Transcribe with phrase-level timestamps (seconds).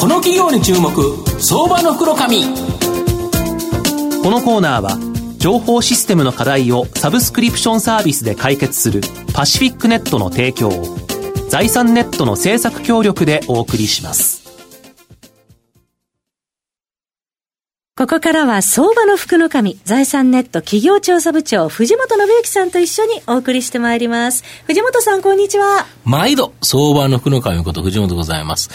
[0.00, 0.90] この企業に注目
[1.38, 4.96] 相場の袋紙このコーナーは
[5.36, 9.02] 情報システムの課題をサブスクリプションサービスで解決する
[9.34, 10.96] パシフィックネットの提供を
[11.50, 14.40] 財産ネットの制作協力でお送りします。
[17.94, 24.42] ここからは相場の福の神、財産ネット企業調査部長、藤本信之さんと一緒にお送りしてまいります。
[24.64, 25.84] 藤本さん、こんにちは。
[26.06, 28.70] 毎度、相場の福の神こと藤本でございます。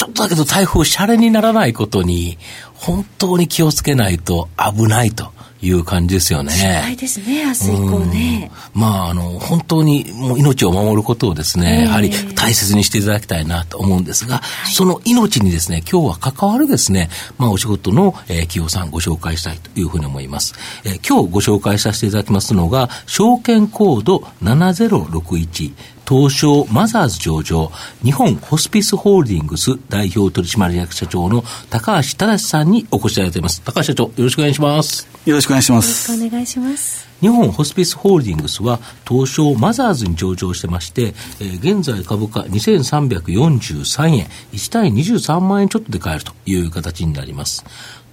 [0.00, 2.38] ちょっとだけど台風、シャレにならないことに、
[2.72, 5.30] 本当に気をつけないと危ないと。
[5.62, 6.52] いう感じですよね。
[6.52, 8.50] 心配ですね、明日以降ね。
[8.72, 20.54] まあ、あの、本当にもう命を守ることをですね、やはり大切にしていただきたいなと思うんですが、はい、その命にですね、今日は関わるですね、まあ、お仕事の、えー、企業さんご紹介したいというふうに思います。
[20.84, 25.72] えー、今日ご紹介させていただきますのが、証券コード7061、
[26.10, 27.70] 東証マザーズ上場、
[28.02, 33.62] 日本ホスピスホールディングス代表取締役社長の高橋正さんにお越しいただいています。
[33.62, 35.08] 高橋社長、よろしくお願いします。
[35.24, 36.10] よろしくお願いします。
[36.10, 37.09] よろしくお願いします。
[37.20, 47.64] 日本ホスピスホールディングスは東証マザーズに上場してまして、えー、現在株価2343円、1対23万円ちょっとで買えるという形になります。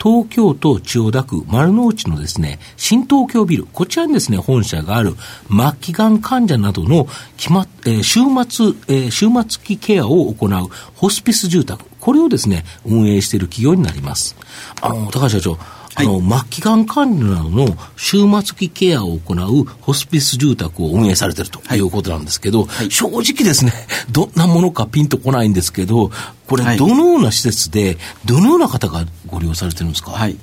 [0.02, 5.16] 東京都千代田区丸の内のですね、新東京ビル、こちらにですね、本社がある
[5.49, 14.36] 末期がん患者などの決ま、えー、終末、えー、終末期ケアを行うホスピス住宅、これをですね、運営している企業になります。
[14.81, 15.58] あの、高橋社長、
[15.98, 21.80] あの、末期がん管理などの終末期ケアを行うホスピス住宅を運営されているとい。
[21.88, 23.73] うことなんですけど、はい、正直ですね、
[24.12, 26.12] どんなものかピンとこないんですけど、
[26.48, 30.38] これ、どのような施設で、どのような方がご利用されてるんですか、はい。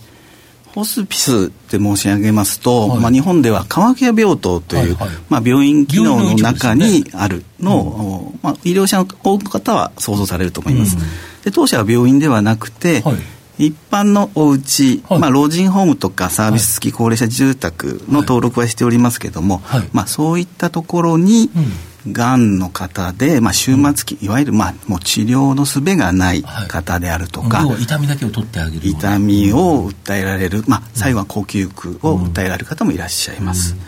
[0.74, 10.96] ホスピスって申し上げますと、はい、まあ、日本では川ケア病棟という、はいはい、まあ、病院機能の中にあるのを、ねうん、まあ、医療者の多くの方は想像されると思います。
[10.96, 11.02] うん、
[11.44, 13.14] で当社は病院ではなくて、はい
[13.58, 21.50] 一般のお家、はい、まあ、老人ホームとかサービス付き高齢者住宅の登録はしておりますけれども、はい、まあ、そういったところに、
[22.10, 22.58] がん。
[22.58, 33.72] の方で、まあ、終末期、いわゆる、まあ、もう治療の術がない方であるとか、はい、痛みだけを取ってあげる痛みを訴えられる、まあ、最後は呼吸苦を訴えられる方もいらっしゃいます。
[33.72, 33.80] うん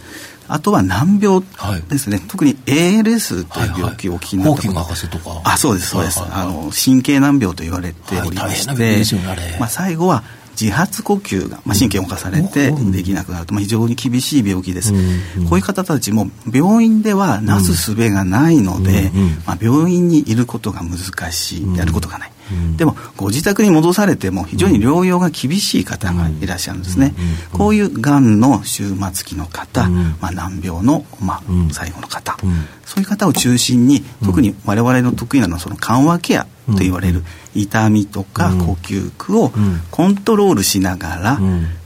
[0.49, 1.43] あとは難病
[1.89, 5.41] ですね、はい、特に ALS という病気をお聞きになったこと、はいはい、とか。
[5.45, 10.23] あそうですそうです、はいはいはい、あの神経難病と言われておりまして、はいね、まあ、最後は
[10.61, 22.33] 自発呼吸が、まあ、神経を動かされてできなくなると、まあ、非常に厳しい病気です、うんうん、こういう方たちも病院ではなすすべがないので、うんうん、まあ、病院にいることが難しい、やることがない、
[22.77, 27.15] でもご自宅に戻されても非常に療養が厳しい方がいらっしゃるんですね、
[27.53, 31.43] こういうがんの終末期の方、まあ、難病の、まあ、
[31.73, 32.37] 最後の方、
[32.85, 37.23] そういう方を中心に特に我々の得意なのはその緩和ケアと言われる
[37.55, 39.53] 痛みとか呼吸苦を
[39.91, 41.41] コントロールしながら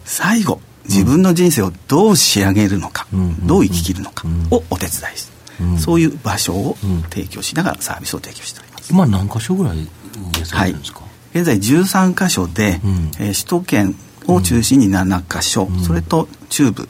[0.04, 3.06] 最後自分の人生をどう仕上げるのか、
[3.44, 6.76] どう生き切るのかをお手伝いする、そういう場所を
[7.10, 8.90] 提供しながらサービスを提供しております。
[8.90, 9.86] 今何箇所ぐらい
[10.50, 16.88] はい、現在13箇所で、うん、えー、首都圏を中心に7箇所、うん、それと中部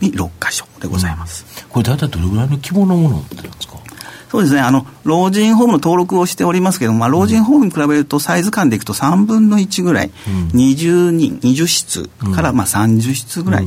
[0.00, 3.76] に6箇所でございます、うん、これ大体どれぐらいの規模のものなんですか？
[4.30, 4.60] そうですね。
[4.60, 13.66] あの老人ホームの登録をしておりますけど、まあ、老人ホームに比べるとサイズ感でいくと3分の1ぐらい、うん、20人20室からまあ30室ぐらい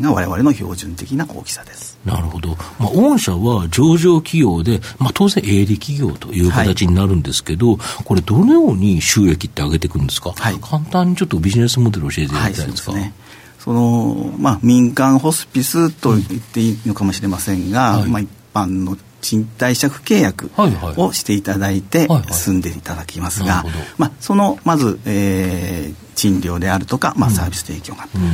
[0.00, 1.98] が我々の標準的な大きさです。
[2.04, 12.92] なるほど、まあ、御社は上場企業で、まあ、当然営利企業という形になるんですけど、はい、これ、どのように収益って上げていくんですか、はい、簡単にちょっとビジネスモデル教えていただきたいですか？
[12.92, 13.12] はい
[13.58, 20.50] そのまあ、民間ホスピスと言っていいのかもしれませんが、まあ、一般の賃貸借契約
[20.96, 23.64] をしていただいて住んでいただきますが、
[23.96, 28.28] まあ、そのまず、えー、賃料であるとか、まあ、サービス提供が、うんうん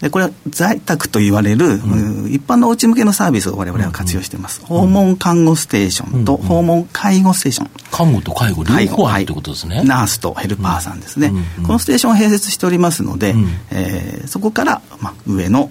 [0.00, 15.70] でこれは在宅と言われる、うん、一般のおうち向けのサービスを我々は活用しています、うん、訪問看護ステーションと訪問介護ステーション、看護と介護両方あるってことですね、はい、ナースとヘルパーさんですね、うん、このステーションを併設しておりますので、うん、えー、そこから、まあ、上の、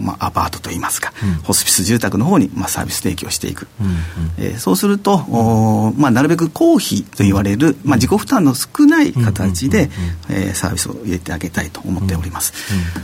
[0.00, 1.12] まあ、アパートといいますか、
[1.44, 3.96] ホスピス住宅の方に、まあ、サービス提供していく、うん
[4.38, 9.90] えー、そうすると、おまあ、なるべく公費と言われる、まあ、自己負担の少ない形で、
[10.30, 12.54] えー、サービスを入れてあげたいと思っております、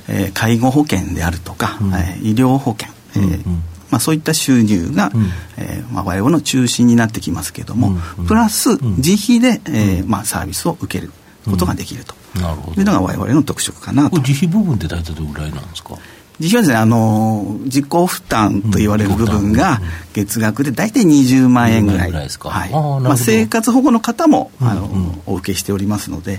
[0.08, 0.14] うん。
[0.16, 5.30] えー介護保険であるとか、うん、えー、医療保険、えー、うんまあ、そういった収入が、うん。
[5.56, 11.10] えーまあ、我々の中心になってきますけれども、うんうん、プラス自費で、えーまあ、サービスを受ける
[11.46, 12.38] ことができると、う
[12.76, 14.18] ん、いうのが我々の特色かなと。
[14.20, 15.94] 自費部分って大体どれぐらいなんですか？
[16.38, 19.80] 実はですね、あの、自己負担と言われる部分が、
[20.12, 22.12] 月額で大体20万円ぐらい。
[22.12, 22.50] らいですか？
[22.50, 22.70] はい。
[23.02, 24.88] まあ、生活保護の方も、あの、
[25.26, 26.38] お受けしておりますので、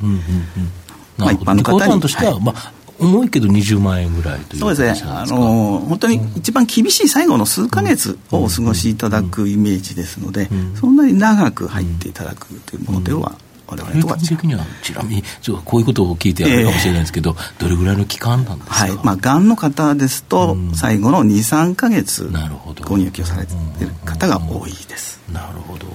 [1.18, 2.00] まあ、一般の方に。
[2.00, 10.50] としては、まあ、重いけど20万円ぐらいというそうですね、あの本当に一番厳しい最後の数か月をお過ごしいただくイメージですので、
[10.80, 13.38] そんなに長く入っていただくというものでは、
[13.70, 15.24] 我々とは的にはちなみに
[15.64, 18.92] こういうことを聞いてやるかもしれないですけど、えー、どれぐらいの期間なんですか、はい。
[19.04, 22.32] まあ、がんの方ですと、最後の23か月
[22.86, 25.20] ご入居されている方が多いです。
[25.32, 25.86] なるほど。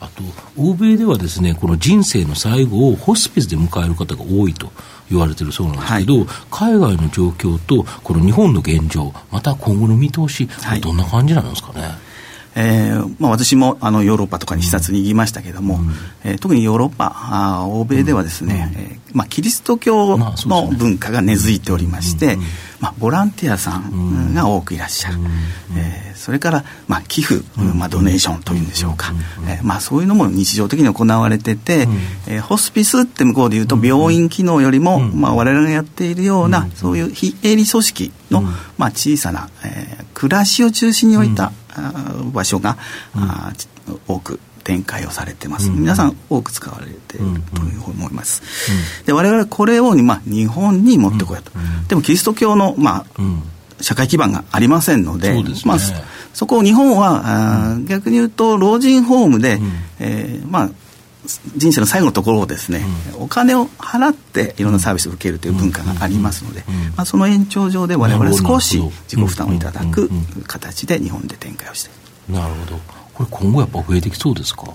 [0.00, 0.22] あと
[0.56, 4.70] 欧米ではですねこの人生の最後をホスピスで迎える方が多いと
[5.10, 12.08] 言われてるそうなんですけど、はい、海外の状況とこの日本の現状また今後の見通し、はい、どんな感じなんですかね？
[12.60, 15.92] えーまあ、私もあのヨーロッパとかに視察に行きましたけれども、うん、
[16.24, 20.34] えー、特にヨーロッパあ欧米ではですね、うん、えー、まあ、キリスト教の
[20.76, 22.36] 文化が根付いておりまして、
[22.80, 25.26] まあ、ボランティアさんが多くいらっしゃる、うん、
[25.76, 27.44] えー、それから、まあ、寄付、
[27.74, 29.12] まあ、ドネーションというんでしょうか、
[29.48, 31.92] えーまあ、そういうのも日常的に行われてて、うん、
[32.34, 38.42] えー、ホスピスって向こうでいうと病院機能よりも、まあ、我々がやっているような、そういう非営利組織の、
[38.76, 41.52] まあ、小さな、えー、暮らしを中心に置いた、
[42.32, 42.76] 場所が、
[43.14, 43.52] あ
[44.06, 48.42] 多く展開をされてます、うん、皆さん多く使われているというふうに思います、
[49.00, 53.06] うん、で我々これを、まあ、日本に持ってこようと、うん、でもキリスト教の、まあ
[53.80, 55.78] 社会基盤がありませんので、ね、まあ、
[56.34, 59.70] そこを日本は、あ逆に言うと老人ホームで、うん、
[60.00, 60.70] えー、まあ
[61.56, 66.64] 人生の最後のところをですね、うん、お金を払っていろんなサービスを受けるという文化がありますので、
[66.96, 70.10] まあ、その延長上で我々は少し自己負担をいただく
[70.48, 74.72] 形で日本で展開をしているなるほどこれ今後やっぱ増えてきそうですか？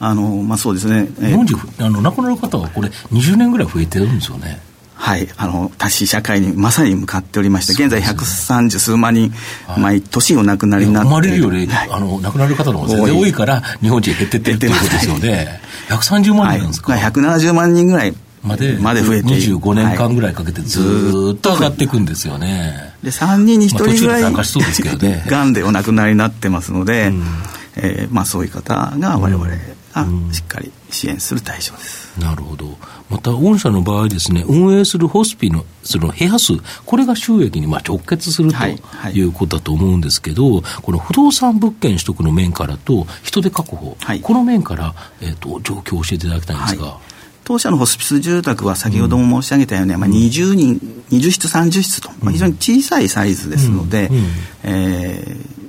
[0.00, 4.60] あのまあそうですね、えー、あの亡くなる方はこれ20年ぐらい増えてるんですよね。
[4.94, 9.32] はい、あの多子社会にまさに向かっておりまして、現在130数万人、
[9.78, 13.32] 毎年お亡くなりになって生まれるより、はい、あの亡くなる方の方が全然多い。
[13.32, 22.94] から、日本人減ってってるっていうことですよね、130万人なんですか、はい、170万人ぐらいまでまで増えて25年間ぐらいかけてずっと上がっていくんですよね。
[23.02, 27.24] で3人に1人ぐらい、がん でお亡くなりになってますので、うん、
[27.76, 29.54] えー、まあ、そういう方が我々が
[30.32, 32.18] しっかり支援する対象です。
[32.20, 32.76] なるほど。
[33.08, 38.58] また、御社の場合ですね、運営するホスピのその部屋数、これが収益にまあ直結すると
[39.10, 46.98] いうことだと思うんですけど、はいはい、この不動産物件取得の面からと、人手確保、はい、この面から、えーと、状況を教えていただきたいんですが。
[47.42, 54.16] 当社のホスピス住宅は先ほども申し上げたように、うん、まあ、20人、20室、30室と、まあ、非常に小さいサイズですので、うん。
[54.16, 54.26] うん、
[54.62, 55.59] えー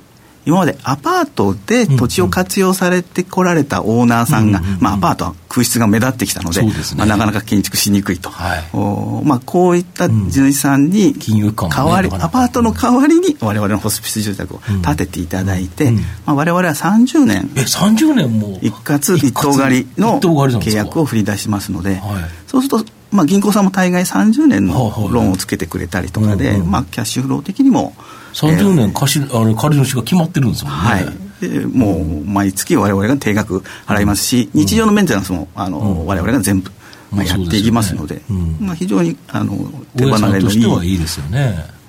[0.44, 6.62] 今までアパートで土地を活用されてこられたオーナーさんが、まあ、アパートは空室が目立ってきたので、
[6.96, 15.90] まあ、なかなか建築しにくいと、はい、おまあ、こういった地主さんに代わり、アパートの代わりに我々のホスピス住宅を建てていただいて、
[16.26, 22.00] まあ、我々は30年え30年も一括一棟借りの契約を振り出しますので、
[22.46, 27.94] そうするとまあ、銀行さんも大概30年のローンをつけてくれたりとかで、まあ、キャッシュフロー的にも
[28.32, 30.78] 30年貸し、あの借り主が決まってるんですもんね。
[30.78, 31.04] はい。
[31.42, 36.70] でもう毎月我々が定額払いますし、うん、日常のメンテナンスもあの、うん、我々が全部、
[37.10, 39.56] まあ、やっていきますので、でねうん、まあ、非常にあの
[39.96, 41.82] 手離れのいいはいいですよね。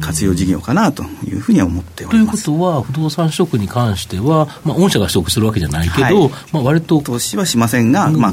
[0.00, 2.44] 活用事業かなというふうに思っております。
[2.44, 7.00] ということは、不動産取得に関しては、まあ、御社が取得するわけじゃないけど、はい、まあ割と。
[7.00, 8.32] 投資はしませんが、まあ、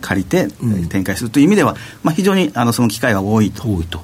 [0.00, 0.48] 借りて
[0.88, 3.68] 展開するという意味では、まあ、非常にあのその機会が多いと。
[3.68, 3.98] 多いと。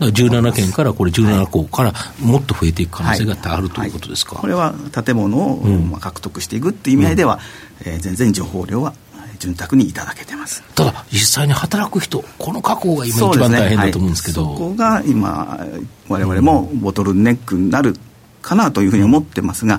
[0.00, 4.36] 17件からこれ17個からもっと増えていく可能性があるということですか？
[4.36, 7.38] これは建物を、まあ、獲得していくっていう意味合いでは、
[7.84, 8.94] うん、えー、全然情報量は
[9.38, 10.62] 潤沢にいただけてます。
[10.74, 15.66] ただ実際に働く人この確保が今一番大変だと思うんですけど、ねはい、そこが今
[16.08, 17.96] 我々もボトルネックになる
[18.42, 19.76] かなというふうに思ってますが、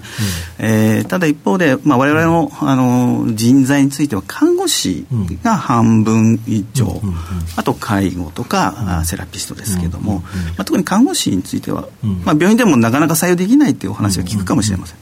[0.60, 5.06] うん、えー、ただ一方で、まあ、我々のあの人材については看護師
[5.44, 7.14] が半分以上、うん、
[7.56, 10.30] あと介護とか、うん、セラピストですけども、ま
[10.60, 11.88] あ、特に看護師については、
[12.26, 14.98] まあ、病院でもなかなか採用できないというお話は聞くかもしれません、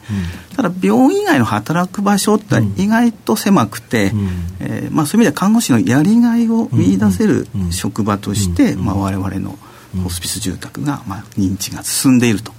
[0.56, 4.12] ただ病院以外の働く場所って意外と狭くて、
[4.60, 9.58] えーまあ、そういう意味では看護師のやりがいを見出せる職場として、まあ、我々の
[10.04, 12.54] ホスピス住宅が、まあ、認知が進んでいると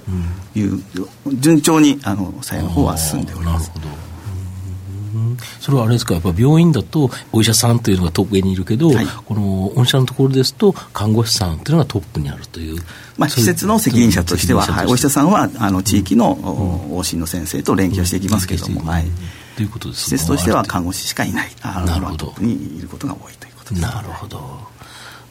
[0.54, 0.82] いう、
[1.24, 3.70] うん、順調にあの採用の方は進んでおります。
[5.60, 12.82] それはあれですか、やっぱ病院だとお医者さんというのがトップにいるけど、はい、この御社のところですと、看護師さんというのがトップにあるという。
[13.16, 19.06] まあ、施設の責任者としては、はい、お医者さんはあの地域の往診の先生と連携をしていきますけれども、はい、
[19.56, 22.34] ということです施設としては看護師しかいない、なるほど。
[22.40, 24.38] にいることが多いということです、なるほど。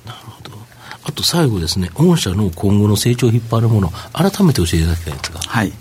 [0.06, 0.52] なるほど。
[1.04, 5.40] あと最後ですね、御社の今後の成長を引っ張るもの、改めて教えていただきたいんですが。
[5.40, 5.74] はい。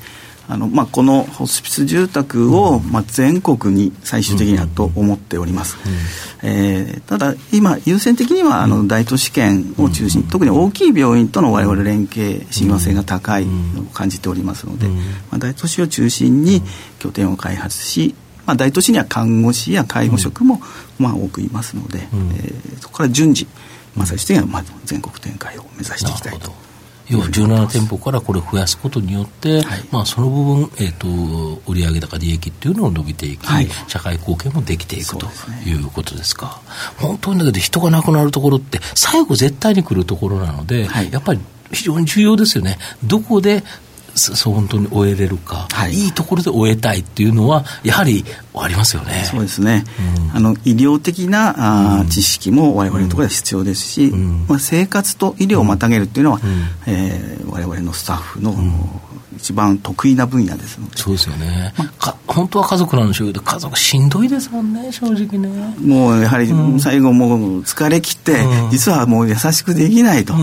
[0.50, 5.76] あのまあ、このホスピス住宅を、まあ、全国に最終的にはと思っております、
[6.42, 16.62] えー、ただ今優先的にはあの大都市圏を中心、特に大きい病院との我々連携親和性が高いのを感じておりますので、まあ、大都市を中心に
[16.98, 20.60] 拠点を開発し、まあ、大都市には看護師や介護職も、
[20.98, 23.46] まあ、多くいますので、えー、そこから順次、
[24.00, 26.50] まあ、最終的にはまあ全国展開を目指していきたいと。
[27.10, 35.26] 要は17店舗からこれを増やすことによって、はい、まあ、その部分、えーと、売上高利益っていうのを伸びていき、はい、社会貢献もできていくと
[35.66, 36.62] いうことですか、
[36.96, 41.40] すね、本当にだけど人が亡くなるところって最後絶対に来るところなので、はい、やっぱり
[41.72, 42.78] 非常に重要ですよね。
[43.02, 43.64] どこで
[44.14, 48.24] そう本当に終えれるか、はい、いいところで終えたいっていうのは、やはり
[48.54, 49.24] ありますよね。
[49.24, 49.84] そうですね、
[50.32, 58.54] うん、あの医療的なあ、知識もわれわれのところでは必要ですし、うん、まあ、生活と医療をまたげるっていうのは、うん、えー、我々のスタッフの、
[59.36, 60.98] 一番得意な分野ですので。
[60.98, 65.48] そうですよね、まあ、本当は家族なんでしょうけど家族しんどいですもんね正直ね。
[65.80, 70.34] もうやはり最後もう疲れ切って、実はもう優しくできないと、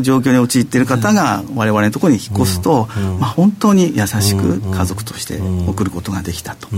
[0.00, 6.68] 状況に陥っている方が我々のところに引っ越すと、まあ、本当に優しく家族として送ることができたと、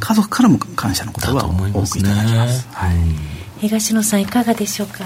[0.00, 2.96] 家族からも感謝の言葉を多くいただきます、はい、
[3.60, 5.04] 東野さんいかがでしょうか、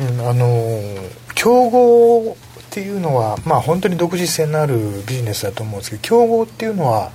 [0.00, 0.46] うん、あの
[1.34, 7.10] 競合っていうのは、まあ、本当に独自性のあるビジネスだと思うんですけど競合っていうのは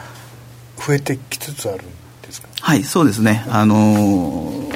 [0.77, 1.85] 増えてきつつあるん
[2.23, 2.47] ですか？
[2.59, 3.45] はいそうですね。
[3.49, 4.72] あのー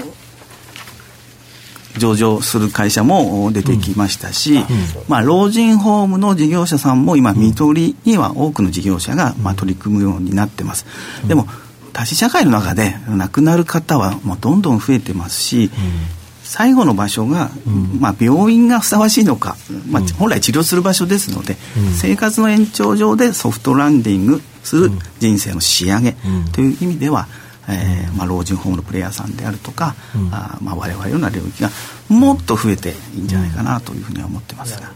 [1.97, 4.59] 上場する会社も出てきましたし、
[5.07, 10.85] まあ、老人ホームの事業者さんも今、見取りには多くの事業者がまあ取り組むようになってます。
[11.27, 11.47] でも
[11.93, 15.71] 多子社会の中で亡くなる方はもうどんどん増えてますし、
[16.43, 17.49] 最後の場所が、
[17.99, 19.57] まあ、病院がふさわしいのか、
[19.89, 21.57] まあ、本来治療する場所ですので、
[21.93, 26.15] 生活の延長上でソフトランディングする人生の仕上げ
[26.53, 27.27] という意味では、
[27.69, 31.69] えーまあ、老人ホームのプレイヤーさんであるとか、うん、あまあ、我々のような領域が
[32.09, 34.91] もっと増えていいんじゃないかなというふうには思ってますが。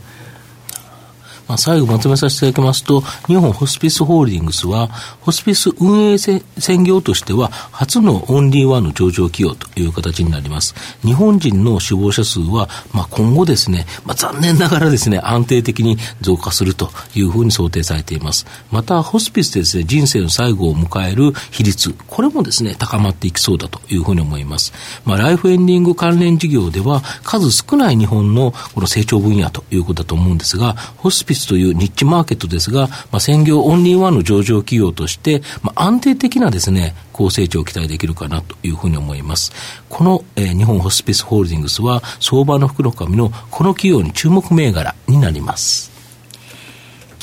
[1.52, 4.88] まあ、最後まとめさせていただきますと、日本ホスピスホールディングスは、
[5.20, 6.42] ホスピス運営専
[6.86, 10.74] 業としては、初のオンリーワンの上場企業という形になります。
[11.04, 18.46] 日本人の死亡者数は、まあ、今後ですね、まあ、残念ながらですね、安定的に増加するというふうに想定されています。
[18.72, 24.72] また、ホスピスでですね、人生の最後を迎える比率、これもですね、高まっていきそうだというふうに思います。
[25.04, 39.52] まあ、ライフエンディング関連事業では、数少ない日本のこの成長分野ということだと思うんですが、ホスピスというニッチマーケットですが、まあ、専業オンリーワンの上場企業として、まあ、安定的なですね、高成長を期待できるかなというふうに思います。
[39.90, 45.91] この、えー、日本ホスピスホールディングスは、相場の福の神のこの企業に注目銘柄になります。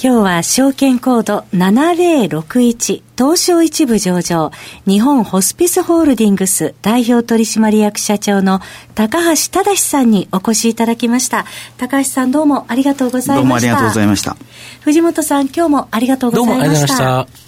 [0.00, 4.52] 今日は証券コード7061東証一部上場
[4.86, 8.60] 日本ホスピスホールディングス代表取締役社長の
[8.94, 11.46] 高橋忠さんにお越しいただきました。
[11.78, 13.34] 高橋さんどうもありがとうございました。
[13.34, 14.36] どうもありがとうございました。
[14.82, 16.62] 藤本さん今日もありがとうございました。
[16.62, 17.47] どうもありがとうございました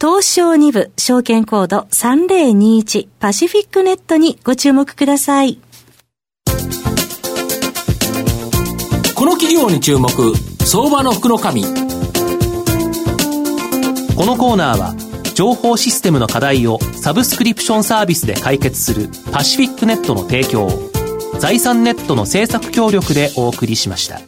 [0.00, 5.58] 東証2部証券コード3021パシフィックネットにご注目ください。
[9.14, 10.10] この企業に注目
[10.66, 11.68] 相場の福の神こ
[14.26, 14.94] のコーナーは
[15.34, 20.68] 情報システムの課題をサブスクリプションサービスで解決するパシフィックネットの提供
[21.38, 24.20] 財産ネットの政策協力でお送りしました。